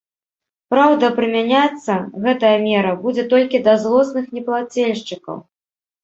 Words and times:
Праўда, 0.73 1.09
прымяняцца 1.17 1.97
гэтая 2.23 2.53
мера 2.67 2.93
будзе 3.03 3.25
толькі 3.33 3.59
да 3.67 3.73
злосных 3.83 4.25
неплацельшчыкаў. 4.39 5.37